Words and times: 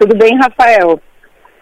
Tudo 0.00 0.16
bem, 0.16 0.34
Rafael? 0.34 0.98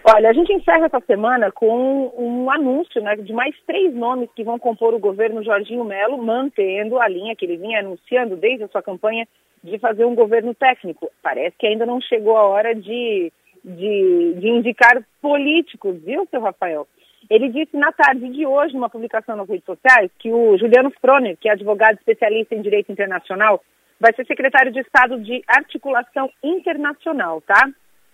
Olha, 0.05 0.31
a 0.31 0.33
gente 0.33 0.53
encerra 0.53 0.87
essa 0.87 1.01
semana 1.01 1.51
com 1.51 2.13
um 2.17 2.49
anúncio 2.49 3.03
né, 3.03 3.17
de 3.17 3.33
mais 3.33 3.53
três 3.67 3.93
nomes 3.93 4.31
que 4.33 4.45
vão 4.45 4.61
compor 4.61 4.95
o 4.95 5.01
governo 5.01 5.43
Jorginho 5.43 5.85
Melo, 5.85 6.23
mantendo 6.23 7.01
a 7.01 7.09
linha 7.09 7.35
que 7.35 7.45
ele 7.45 7.57
vinha 7.57 7.81
anunciando 7.81 8.37
desde 8.37 8.63
a 8.63 8.69
sua 8.69 8.81
campanha 8.81 9.27
de 9.65 9.77
fazer 9.81 10.05
um 10.05 10.15
governo 10.15 10.55
técnico. 10.55 11.11
Parece 11.21 11.57
que 11.59 11.67
ainda 11.67 11.85
não 11.85 12.01
chegou 12.01 12.37
a 12.37 12.47
hora 12.47 12.77
de, 12.77 13.33
de, 13.65 14.35
de 14.39 14.49
indicar 14.49 15.03
políticos, 15.21 16.01
viu, 16.05 16.25
seu 16.31 16.41
Rafael? 16.41 16.87
Ele 17.29 17.49
disse 17.49 17.77
na 17.77 17.91
tarde 17.91 18.29
de 18.29 18.47
hoje, 18.47 18.73
numa 18.73 18.89
publicação 18.89 19.35
nas 19.35 19.49
redes 19.49 19.65
sociais, 19.65 20.13
que 20.17 20.33
o 20.33 20.57
Juliano 20.57 20.93
Froner, 21.01 21.37
que 21.37 21.49
é 21.49 21.53
advogado 21.55 21.97
especialista 21.97 22.55
em 22.55 22.63
direito 22.63 22.93
internacional, 22.93 23.61
vai 23.99 24.15
ser 24.15 24.25
secretário 24.27 24.71
de 24.71 24.79
Estado 24.79 25.19
de 25.19 25.43
Articulação 25.49 26.31
Internacional, 26.41 27.41
tá? 27.41 27.69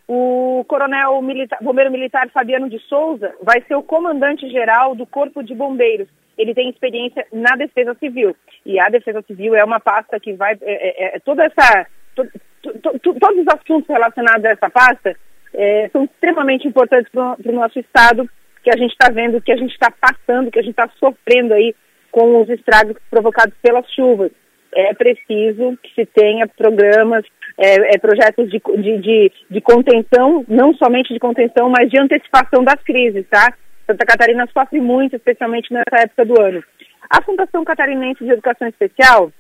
O 0.06 0.64
coronel 0.68 1.22
bombeiro 1.62 1.90
militar 1.90 2.28
Fabiano 2.30 2.68
de 2.68 2.78
Souza 2.80 3.34
vai 3.42 3.62
ser 3.62 3.74
o 3.74 3.82
comandante-geral 3.82 4.94
do 4.94 5.06
Corpo 5.06 5.42
de 5.42 5.54
Bombeiros. 5.54 6.08
Ele 6.36 6.54
tem 6.54 6.68
experiência 6.68 7.26
na 7.32 7.56
Defesa 7.56 7.94
Civil. 7.94 8.36
E 8.66 8.78
a 8.78 8.88
Defesa 8.88 9.22
Civil 9.22 9.54
é 9.54 9.64
uma 9.64 9.80
pasta 9.80 10.20
que 10.20 10.34
vai. 10.34 10.58
É, 10.60 11.14
é, 11.14 11.16
é 11.16 11.20
toda 11.20 11.44
essa. 11.44 11.86
To, 12.16 12.28
to, 12.62 12.98
to, 12.98 13.14
todos 13.14 13.38
os 13.38 13.48
assuntos 13.48 13.88
relacionados 13.88 14.44
a 14.44 14.50
essa 14.50 14.70
pasta 14.70 15.16
é, 15.54 15.88
são 15.90 16.04
extremamente 16.04 16.68
importantes 16.68 17.10
para 17.10 17.36
o 17.44 17.52
nosso 17.52 17.78
Estado, 17.78 18.28
que 18.62 18.70
a 18.70 18.76
gente 18.76 18.92
está 18.92 19.10
vendo, 19.10 19.40
que 19.40 19.52
a 19.52 19.56
gente 19.56 19.72
está 19.72 19.90
passando, 19.90 20.50
que 20.50 20.58
a 20.58 20.62
gente 20.62 20.72
está 20.72 20.88
sofrendo 20.98 21.54
aí 21.54 21.74
com 22.10 22.42
os 22.42 22.48
estragos 22.48 22.96
provocados 23.10 23.54
pelas 23.62 23.88
chuvas. 23.92 24.30
É 24.74 24.92
preciso 24.94 25.78
que 25.82 25.94
se 25.94 26.06
tenha 26.06 26.48
programas 26.48 27.24
é, 27.56 27.94
é, 27.94 27.98
projetos 27.98 28.50
de, 28.50 28.60
de, 28.78 28.98
de, 28.98 29.32
de, 29.50 29.60
contenção, 29.60 30.44
não 30.48 30.74
somente 30.74 31.12
de 31.12 31.20
contenção, 31.20 31.68
mas 31.68 31.88
de 31.88 32.00
antecipação 32.00 32.64
das 32.64 32.82
crises, 32.82 33.24
tá? 33.28 33.54
Santa 33.86 34.04
Catarina 34.04 34.48
sofre 34.52 34.80
muito, 34.80 35.14
especialmente 35.14 35.72
nessa 35.72 36.02
época 36.02 36.24
do 36.24 36.40
ano. 36.40 36.64
A 37.08 37.22
Fundação 37.22 37.64
Catarinense 37.64 38.24
de 38.24 38.30
Educação 38.30 38.66
Especial 38.66 39.30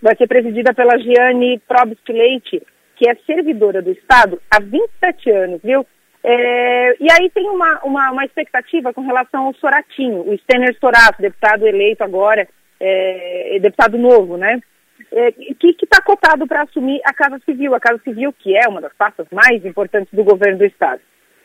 vai 0.00 0.16
ser 0.16 0.26
presidida 0.26 0.72
pela 0.72 0.98
Giane 0.98 1.60
Probst 1.68 2.08
Leite, 2.08 2.62
que 2.96 3.08
é 3.08 3.14
servidora 3.26 3.82
do 3.82 3.90
Estado 3.90 4.40
há 4.50 4.60
27 4.60 5.30
anos, 5.30 5.60
viu? 5.62 5.84
É, 6.22 6.96
e 7.00 7.06
aí 7.10 7.30
tem 7.30 7.48
uma, 7.48 7.80
uma, 7.82 8.10
uma, 8.10 8.24
expectativa 8.24 8.92
com 8.92 9.00
relação 9.00 9.46
ao 9.46 9.54
Soratinho, 9.54 10.20
o 10.20 10.36
Stener 10.38 10.76
Sorato, 10.78 11.22
deputado 11.22 11.66
eleito 11.66 12.04
agora, 12.04 12.46
é, 12.80 13.58
deputado 13.60 13.98
novo, 13.98 14.36
né? 14.36 14.60
é, 15.12 15.32
que 15.32 15.76
está 15.82 16.00
cotado 16.02 16.46
para 16.46 16.62
assumir 16.62 17.00
a 17.04 17.12
Casa 17.12 17.40
Civil, 17.44 17.74
a 17.74 17.80
Casa 17.80 18.00
Civil 18.02 18.32
que 18.32 18.56
é 18.56 18.68
uma 18.68 18.80
das 18.80 18.92
pastas 18.94 19.26
mais 19.30 19.64
importantes 19.64 20.12
do 20.12 20.24
governo 20.24 20.58
do 20.58 20.64
Estado. 20.64 21.00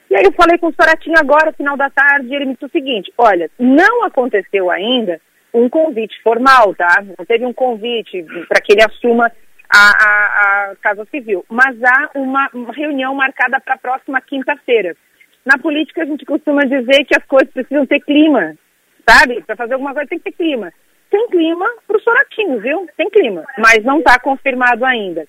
E 0.09 0.15
aí 0.15 0.23
eu 0.23 0.31
falei 0.33 0.57
com 0.57 0.67
o 0.67 0.73
Soratinho 0.73 1.15
agora, 1.17 1.53
final 1.53 1.75
da 1.75 1.89
tarde, 1.89 2.27
e 2.27 2.35
ele 2.35 2.45
me 2.45 2.53
disse 2.53 2.65
o 2.65 2.69
seguinte, 2.69 3.11
olha, 3.17 3.49
não 3.57 4.03
aconteceu 4.03 4.69
ainda 4.69 5.19
um 5.51 5.67
convite 5.67 6.21
formal, 6.21 6.75
tá? 6.75 7.03
Não 7.17 7.25
teve 7.25 7.45
um 7.45 7.53
convite 7.53 8.23
para 8.47 8.61
que 8.61 8.73
ele 8.73 8.83
assuma 8.83 9.31
a, 9.73 9.79
a, 9.79 10.71
a, 10.71 10.75
Casa 10.75 11.05
Civil, 11.09 11.43
mas 11.49 11.75
há 11.83 12.11
uma 12.13 12.47
reunião 12.71 13.15
marcada 13.15 13.59
para 13.59 13.73
a 13.73 13.79
próxima 13.79 14.21
quinta-feira. 14.21 14.95
Na 15.43 15.57
política 15.57 16.03
a 16.03 16.05
gente 16.05 16.25
costuma 16.25 16.61
dizer 16.61 17.03
que 17.05 17.17
as 17.17 17.25
coisas 17.25 17.51
precisam 17.51 17.85
ter 17.87 17.99
clima, 18.01 18.55
sabe? 19.09 19.41
Para 19.41 19.55
fazer 19.55 19.73
alguma 19.73 19.93
coisa 19.93 20.09
tem 20.09 20.19
que 20.19 20.25
ter 20.25 20.37
clima 20.37 20.71
tem 21.15 21.29
clima 21.29 21.65
para 21.87 21.95
o 21.95 22.01
Soratinho, 22.01 22.59
viu? 22.59 22.89
Tem 22.97 23.09
clima, 23.09 23.45
mas 23.57 23.81
não 23.85 23.99
está 23.99 24.19
confirmado 24.19 24.83
ainda. 24.83 25.25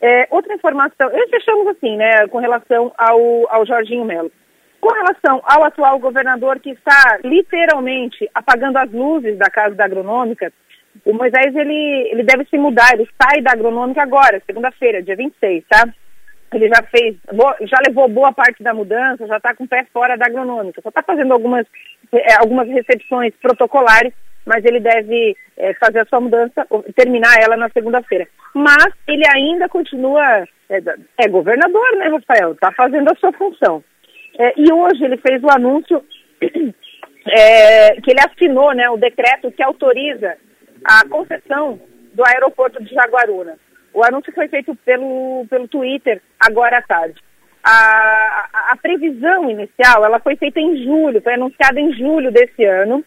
É, 0.00 0.28
outra 0.30 0.54
informação, 0.54 1.10
eu 1.10 1.28
fechamos 1.28 1.66
assim, 1.66 1.96
né, 1.96 2.28
com 2.28 2.38
relação 2.38 2.92
ao, 2.96 3.52
ao 3.52 3.66
Jorginho 3.66 4.04
Melo. 4.04 4.30
Com 4.80 4.92
relação 4.92 5.42
ao 5.42 5.64
atual 5.64 5.98
governador 5.98 6.60
que 6.60 6.70
está 6.70 7.18
literalmente 7.24 8.30
apagando 8.32 8.76
as 8.76 8.92
luzes 8.92 9.36
da 9.36 9.50
Casa 9.50 9.74
da 9.74 9.86
Agronômica, 9.86 10.52
o 11.04 11.12
Moisés 11.12 11.54
ele, 11.56 12.10
ele 12.12 12.22
deve 12.22 12.44
se 12.44 12.56
mudar, 12.56 12.92
ele 12.92 13.08
sai 13.20 13.42
da 13.42 13.50
Agronômica 13.50 14.00
agora, 14.00 14.40
segunda-feira, 14.46 15.02
dia 15.02 15.16
26, 15.16 15.64
tá? 15.68 15.84
Ele 16.54 16.68
já 16.68 16.80
fez, 16.84 17.16
já 17.62 17.76
levou 17.88 18.08
boa 18.08 18.32
parte 18.32 18.62
da 18.62 18.72
mudança, 18.72 19.26
já 19.26 19.36
está 19.36 19.52
com 19.52 19.64
o 19.64 19.68
pé 19.68 19.84
fora 19.92 20.16
da 20.16 20.26
Agronômica, 20.26 20.80
só 20.80 20.90
está 20.90 21.02
fazendo 21.02 21.32
algumas, 21.32 21.66
é, 22.12 22.34
algumas 22.36 22.68
recepções 22.68 23.34
protocolares 23.42 24.14
mas 24.48 24.64
ele 24.64 24.80
deve 24.80 25.36
é, 25.58 25.74
fazer 25.74 26.00
a 26.00 26.06
sua 26.06 26.20
mudança, 26.20 26.66
terminar 26.96 27.36
ela 27.38 27.54
na 27.54 27.68
segunda-feira. 27.68 28.26
Mas 28.54 28.88
ele 29.06 29.22
ainda 29.30 29.68
continua, 29.68 30.44
é, 30.70 30.80
é 31.18 31.28
governador, 31.28 31.96
né, 31.96 32.08
Rafael? 32.08 32.52
Está 32.52 32.72
fazendo 32.72 33.12
a 33.12 33.16
sua 33.16 33.30
função. 33.32 33.84
É, 34.38 34.54
e 34.56 34.72
hoje 34.72 35.04
ele 35.04 35.18
fez 35.18 35.42
o 35.42 35.50
anúncio 35.50 36.02
é, 37.28 38.00
que 38.00 38.10
ele 38.10 38.20
assinou 38.20 38.72
né, 38.72 38.88
o 38.88 38.96
decreto 38.96 39.52
que 39.52 39.62
autoriza 39.62 40.38
a 40.82 41.06
concessão 41.06 41.78
do 42.14 42.26
aeroporto 42.26 42.82
de 42.82 42.94
Jaguaruna. 42.94 43.58
O 43.92 44.02
anúncio 44.02 44.32
foi 44.32 44.48
feito 44.48 44.74
pelo, 44.76 45.44
pelo 45.50 45.68
Twitter 45.68 46.22
agora 46.40 46.78
à 46.78 46.82
tarde. 46.82 47.20
A, 47.62 48.48
a, 48.50 48.72
a 48.72 48.76
previsão 48.76 49.50
inicial 49.50 50.06
ela 50.06 50.18
foi 50.20 50.36
feita 50.36 50.58
em 50.58 50.84
julho, 50.84 51.20
foi 51.20 51.34
anunciada 51.34 51.78
em 51.78 51.92
julho 51.92 52.32
desse 52.32 52.64
ano, 52.64 53.04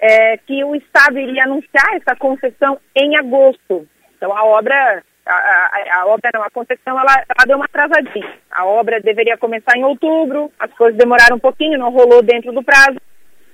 é, 0.00 0.36
que 0.38 0.62
o 0.64 0.74
Estado 0.74 1.18
iria 1.18 1.44
anunciar 1.44 1.94
essa 1.94 2.16
concessão 2.16 2.78
em 2.94 3.16
agosto. 3.16 3.86
Então 4.16 4.36
a 4.36 4.44
obra, 4.44 5.02
a, 5.26 5.32
a, 5.32 6.00
a 6.00 6.06
obra 6.06 6.30
não, 6.32 6.42
a 6.42 6.50
concessão 6.50 6.98
ela, 6.98 7.24
ela, 7.28 7.46
deu 7.46 7.56
uma 7.56 7.66
atrasadinha. 7.66 8.38
A 8.50 8.64
obra 8.64 9.00
deveria 9.00 9.36
começar 9.36 9.76
em 9.76 9.84
outubro, 9.84 10.52
as 10.58 10.72
coisas 10.72 10.98
demoraram 10.98 11.36
um 11.36 11.40
pouquinho, 11.40 11.78
não 11.78 11.90
rolou 11.90 12.22
dentro 12.22 12.52
do 12.52 12.62
prazo, 12.62 12.98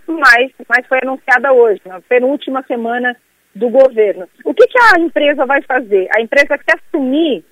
mas, 0.06 0.52
mas 0.68 0.86
foi 0.86 0.98
anunciada 1.02 1.52
hoje, 1.52 1.80
na 1.86 2.00
penúltima 2.00 2.62
semana 2.66 3.16
do 3.54 3.68
governo. 3.70 4.28
O 4.44 4.52
que, 4.52 4.66
que 4.66 4.78
a 4.78 5.00
empresa 5.00 5.46
vai 5.46 5.62
fazer? 5.62 6.08
A 6.14 6.20
empresa 6.20 6.58
que 6.58 6.72
assumir 6.74 7.44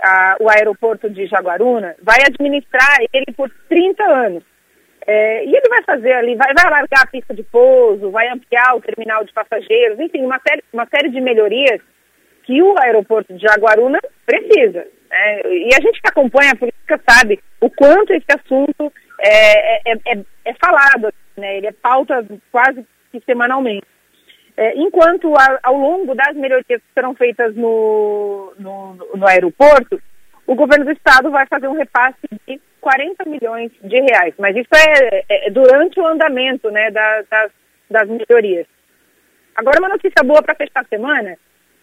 a, 0.00 0.36
o 0.40 0.48
aeroporto 0.48 1.08
de 1.10 1.26
Jaguaruna 1.26 1.96
vai 2.02 2.18
administrar 2.24 2.98
ele 3.12 3.32
por 3.36 3.50
30 3.68 4.02
anos. 4.04 4.42
É, 5.10 5.42
e 5.42 5.56
ele 5.56 5.68
vai 5.70 5.82
fazer 5.84 6.12
ali, 6.12 6.36
vai, 6.36 6.52
vai 6.52 6.66
alargar 6.66 7.02
a 7.02 7.06
pista 7.06 7.32
de 7.32 7.42
pouso, 7.42 8.10
vai 8.10 8.28
ampliar 8.28 8.76
o 8.76 8.80
terminal 8.82 9.24
de 9.24 9.32
passageiros, 9.32 9.98
enfim, 9.98 10.22
uma 10.22 10.38
série, 10.46 10.62
uma 10.70 10.86
série 10.86 11.08
de 11.08 11.18
melhorias 11.18 11.80
que 12.42 12.62
o 12.62 12.78
aeroporto 12.78 13.32
de 13.32 13.40
Jaguaruna 13.40 13.98
precisa. 14.26 14.86
Né? 15.10 15.40
E 15.46 15.70
a 15.74 15.80
gente 15.80 16.02
que 16.02 16.08
acompanha 16.08 16.52
a 16.52 16.56
política 16.56 17.00
sabe 17.08 17.40
o 17.58 17.70
quanto 17.70 18.12
esse 18.12 18.26
assunto 18.28 18.92
é, 19.18 19.92
é, 19.92 19.94
é, 20.08 20.18
é 20.44 20.54
falado, 20.62 21.10
né? 21.38 21.56
ele 21.56 21.68
é 21.68 21.72
pauta 21.72 22.22
quase 22.52 22.86
que 23.10 23.18
semanalmente. 23.24 23.86
É, 24.58 24.74
enquanto 24.76 25.34
a, 25.38 25.58
ao 25.62 25.76
longo 25.76 26.14
das 26.14 26.36
melhorias 26.36 26.66
que 26.66 26.82
serão 26.92 27.14
feitas 27.14 27.54
no, 27.56 28.52
no, 28.58 28.94
no 29.14 29.26
aeroporto, 29.26 29.98
o 30.48 30.54
governo 30.54 30.86
do 30.86 30.92
estado 30.92 31.30
vai 31.30 31.46
fazer 31.46 31.68
um 31.68 31.76
repasse 31.76 32.26
de 32.46 32.58
40 32.80 33.28
milhões 33.28 33.70
de 33.82 34.00
reais. 34.00 34.34
Mas 34.38 34.56
isso 34.56 34.70
é, 34.74 35.24
é 35.28 35.50
durante 35.50 36.00
o 36.00 36.06
andamento 36.06 36.70
né, 36.70 36.90
das, 36.90 37.28
das, 37.28 37.52
das 37.90 38.08
melhorias. 38.08 38.66
Agora, 39.54 39.78
uma 39.78 39.90
notícia 39.90 40.24
boa 40.24 40.42
para 40.42 40.54
fechar 40.54 40.80
a 40.80 40.88
semana, 40.88 41.36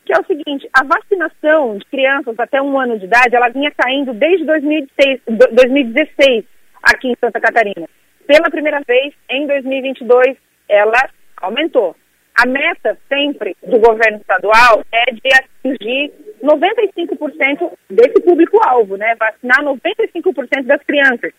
que 0.04 0.12
é 0.12 0.20
o 0.20 0.26
seguinte, 0.26 0.68
a 0.74 0.84
vacinação 0.84 1.78
de 1.78 1.86
crianças 1.86 2.34
até 2.40 2.60
um 2.60 2.80
ano 2.80 2.98
de 2.98 3.06
idade, 3.06 3.36
ela 3.36 3.50
vinha 3.50 3.70
caindo 3.70 4.14
desde 4.14 4.44
2016, 4.46 5.22
2016 5.52 6.46
aqui 6.82 7.10
em 7.10 7.18
Santa 7.20 7.40
Catarina. 7.40 7.88
Pela 8.26 8.50
primeira 8.50 8.82
vez, 8.88 9.14
em 9.30 9.46
2022, 9.46 10.38
ela 10.68 11.08
aumentou. 11.38 11.96
A 12.36 12.48
meta 12.48 12.98
sempre 13.08 13.56
do 13.62 13.78
governo 13.80 14.18
estadual 14.18 14.84
é 14.92 15.12
de 15.12 15.30
atingir 15.34 16.12
95% 16.44 17.75
desse 17.96 18.20
público-alvo, 18.22 18.98
né? 18.98 19.16
Vacinar 19.16 19.64
95% 19.64 20.64
das 20.64 20.82
crianças. 20.84 21.32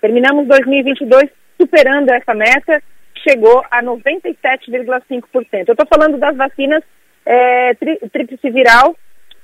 Terminamos 0.00 0.46
2022 0.46 1.30
superando 1.60 2.10
essa 2.10 2.34
meta, 2.34 2.82
chegou 3.26 3.64
a 3.70 3.82
97,5%. 3.82 5.68
Eu 5.68 5.72
estou 5.72 5.86
falando 5.86 6.18
das 6.18 6.36
vacinas 6.36 6.82
é, 7.24 7.74
tríplice 8.12 8.50
viral, 8.50 8.96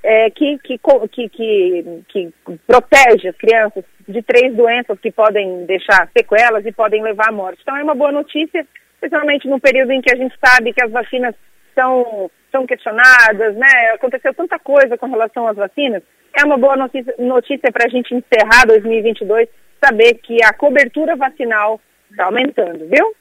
é, 0.02 0.30
que, 0.30 0.58
que, 0.58 0.80
que, 1.10 1.28
que, 1.28 1.84
que 2.08 2.32
protege 2.66 3.28
as 3.28 3.36
crianças 3.36 3.84
de 4.06 4.20
três 4.22 4.54
doenças 4.54 4.98
que 5.00 5.12
podem 5.12 5.64
deixar 5.64 6.08
sequelas 6.16 6.66
e 6.66 6.72
podem 6.72 7.02
levar 7.02 7.28
à 7.28 7.32
morte. 7.32 7.60
Então 7.62 7.76
é 7.76 7.82
uma 7.82 7.94
boa 7.94 8.12
notícia 8.12 8.66
especialmente 9.02 9.48
no 9.48 9.58
período 9.58 9.90
em 9.90 10.00
que 10.00 10.12
a 10.12 10.16
gente 10.16 10.34
sabe 10.44 10.72
que 10.72 10.82
as 10.82 10.90
vacinas 10.90 11.34
são, 11.74 12.30
são 12.52 12.66
questionadas, 12.66 13.56
né? 13.56 13.90
Aconteceu 13.94 14.32
tanta 14.34 14.58
coisa 14.58 14.96
com 14.96 15.06
relação 15.06 15.48
às 15.48 15.56
vacinas. 15.56 16.02
É 16.38 16.44
uma 16.44 16.56
boa 16.56 16.76
notícia, 16.76 17.72
para 17.72 17.86
a 17.86 17.88
gente 17.88 18.14
encerrar 18.14 18.66
2022, 18.66 19.48
saber 19.84 20.14
que 20.22 20.36
a 20.44 20.52
cobertura 20.52 21.16
vacinal 21.16 21.80
está 22.10 22.26
aumentando, 22.26 22.86
viu? 22.86 23.14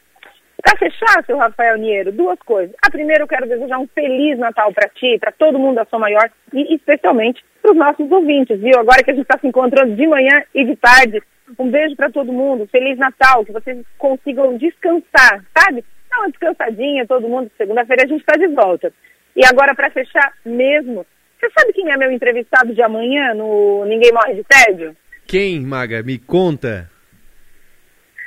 Para 0.62 0.78
fechar, 0.78 1.26
seu 1.26 1.38
Rafael 1.38 1.78
Niero, 1.78 2.12
duas 2.12 2.38
coisas. 2.40 2.76
A 2.86 2.92
primeira, 2.92 3.24
eu 3.24 3.28
quero 3.28 3.48
desejar 3.48 3.80
um 3.80 3.88
feliz 3.88 4.38
Natal 4.38 4.72
para 4.72 4.88
ti, 4.90 5.18
para 5.20 5.32
todo 5.32 5.58
mundo 5.58 5.76
da 5.76 5.86
Sua 5.86 5.98
Maior 5.98 6.30
e 6.54 6.76
especialmente 6.76 7.44
para 7.62 7.72
os 7.72 7.78
nossos 7.78 8.12
ouvintes, 8.12 8.60
viu? 8.60 8.78
Agora 8.78 9.04
que 9.04 9.10
a 9.10 9.14
gente 9.14 9.24
está 9.24 9.40
se 9.40 9.48
encontrando 9.48 9.96
de 9.96 10.08
manhã 10.08 10.44
e 10.54 10.64
de 10.64 10.76
tarde, 10.76 11.22
um 11.58 11.70
beijo 11.70 11.96
para 11.96 12.12
todo 12.12 12.32
mundo, 12.32 12.68
feliz 12.72 12.98
Natal, 12.98 13.44
que 13.44 13.52
vocês 13.52 13.84
consigam 13.98 14.56
descansar, 14.58 15.44
sabe? 15.58 15.84
Dá 16.10 16.20
uma 16.20 16.30
descansadinha, 16.30 17.08
todo 17.08 17.28
mundo. 17.28 17.50
Segunda-feira 17.58 18.04
a 18.04 18.08
gente 18.08 18.22
está 18.22 18.38
de 18.38 18.48
volta. 18.48 18.94
E 19.36 19.46
agora, 19.46 19.74
para 19.74 19.90
fechar 19.90 20.34
mesmo, 20.46 21.06
você 21.40 21.50
sabe 21.58 21.74
quem 21.74 21.92
é 21.92 21.98
meu 21.98 22.12
entrevistado 22.12 22.74
de 22.74 22.82
amanhã 22.82 23.34
no 23.34 23.86
Ninguém 23.86 24.12
Morre 24.12 24.36
de 24.36 24.44
Tédio? 24.44 24.96
Quem, 25.26 25.62
Maga? 25.62 26.04
Me 26.04 26.18
conta. 26.18 26.90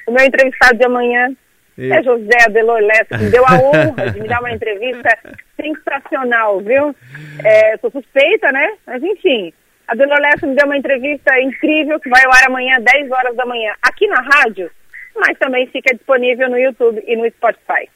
O 0.07 0.13
meu 0.13 0.25
entrevistado 0.25 0.77
de 0.77 0.85
amanhã 0.85 1.35
é 1.79 2.03
José 2.03 2.37
Adelor 2.47 2.81
Lessa, 2.81 3.19
que 3.19 3.31
deu 3.31 3.45
a 3.47 3.55
honra 3.63 4.11
de 4.11 4.21
me 4.21 4.29
dar 4.29 4.41
uma 4.41 4.53
entrevista 4.53 5.19
sensacional, 5.61 6.61
viu? 6.61 6.95
É, 7.45 7.77
sou 7.79 7.91
suspeita, 7.91 8.51
né? 8.53 8.75
Mas 8.87 9.03
enfim, 9.03 9.53
a 9.89 9.93
Adelor 9.93 10.19
Lessa 10.21 10.47
me 10.47 10.55
deu 10.55 10.67
uma 10.67 10.79
entrevista 10.79 11.39
incrível 11.41 11.99
que 12.01 12.09
vai 12.09 12.25
ao 12.25 12.33
ar 12.33 12.47
amanhã, 12.49 12.81
10 12.81 13.11
horas 13.11 13.37
da 13.37 13.45
manhã, 13.45 13.75
aqui 13.83 14.07
na 14.07 14.21
rádio, 14.21 14.71
mas 15.15 15.39
também 15.39 15.67
fica 15.69 15.95
disponível 15.95 16.49
no 16.49 16.59
YouTube 16.59 17.03
e 17.07 17.17
no 17.17 17.29
Spotify. 17.31 17.89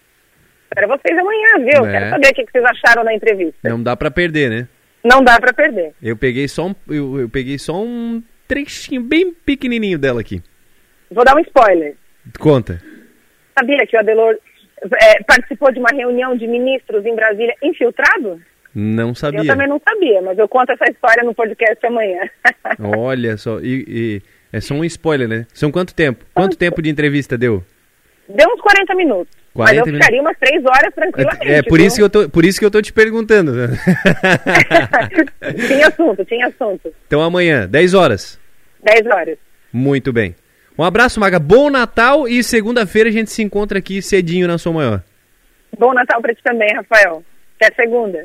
Para 0.79 0.97
vocês 0.97 1.19
amanhã, 1.19 1.49
viu? 1.59 1.87
É. 1.87 1.91
Quero 1.91 2.11
saber 2.11 2.29
o 2.29 2.35
que 2.35 2.53
vocês 2.53 2.65
acharam 2.65 3.05
da 3.05 3.13
entrevista. 3.13 3.69
Não 3.69 3.83
dá 3.83 3.97
para 3.97 4.13
perder, 4.13 4.49
né? 4.49 4.69
Não 5.03 5.25
dá 5.25 5.41
para 5.41 5.53
perder. 5.53 5.93
Eu 6.01 6.17
peguei 6.17 6.47
só 6.47 6.69
um, 6.69 6.75
eu, 6.89 7.21
eu 7.21 7.29
peguei 7.29 7.59
só 7.59 7.83
um 7.83 8.23
trechinho 8.47 9.03
bem 9.03 9.33
pequenininho 9.33 9.99
dela 9.99 10.21
aqui. 10.21 10.41
Vou 11.11 11.25
dar 11.25 11.35
um 11.35 11.41
spoiler. 11.41 11.97
Conta. 12.39 12.81
Sabia 13.59 13.85
que 13.89 13.97
o 13.97 13.99
Adelor 13.99 14.37
é, 15.03 15.23
participou 15.25 15.73
de 15.73 15.81
uma 15.81 15.91
reunião 15.91 16.37
de 16.37 16.47
ministros 16.47 17.05
em 17.05 17.17
Brasília 17.17 17.55
infiltrado? 17.61 18.41
Não 18.73 19.17
sabia. 19.17 19.41
Eu 19.41 19.47
também 19.47 19.67
não 19.67 19.81
sabia, 19.81 20.23
mas 20.23 20.39
eu 20.39 20.49
conto 20.49 20.71
essa 20.71 20.89
história 20.89 21.25
no 21.25 21.35
podcast 21.35 21.85
amanhã. 21.85 22.21
Olha 22.97 23.37
só, 23.37 23.59
e, 23.59 23.85
e, 23.89 24.23
é 24.53 24.61
só 24.61 24.75
um 24.75 24.85
spoiler, 24.85 25.27
né? 25.27 25.45
São 25.53 25.73
quanto 25.73 25.93
tempo? 25.93 26.25
Quanto 26.33 26.57
tempo 26.57 26.81
de 26.81 26.89
entrevista 26.89 27.37
deu? 27.37 27.65
Deu 28.29 28.49
uns 28.49 28.61
40 28.61 28.95
40 29.59 29.59
mas 29.59 29.89
eu 29.89 29.95
ficaria 29.95 30.21
umas 30.21 30.39
3 30.39 30.65
horas 30.65 30.95
tranquilamente. 30.95 31.51
É, 31.51 31.63
por 31.63 31.81
isso, 31.81 31.97
que 31.97 32.03
eu 32.03 32.09
tô, 32.09 32.29
por 32.29 32.45
isso 32.45 32.61
que 32.61 32.65
eu 32.65 32.71
tô 32.71 32.81
te 32.81 32.93
perguntando. 32.93 33.53
tinha 35.67 35.89
assunto, 35.89 36.25
tinha 36.25 36.47
assunto. 36.47 36.95
Então 37.09 37.21
amanhã, 37.21 37.67
10 37.67 37.95
horas. 37.95 38.39
10 38.85 39.07
horas. 39.07 39.37
Muito 39.73 40.13
bem. 40.13 40.37
Um 40.79 40.85
abraço, 40.85 41.19
Maga. 41.19 41.41
Bom 41.41 41.71
Natal 41.71 42.29
e 42.29 42.45
segunda-feira 42.45 43.09
a 43.09 43.13
gente 43.13 43.33
se 43.33 43.43
encontra 43.43 43.81
aqui 43.81 44.01
cedinho 44.01 44.47
na 44.47 44.59
sua 44.59 44.73
maior. 44.73 45.03
Bom 45.77 45.93
Natal 45.93 46.23
para 46.23 46.33
ti 46.33 46.41
também, 46.45 46.69
Rafael. 46.77 47.25
Até 47.61 47.75
segunda. 47.75 48.25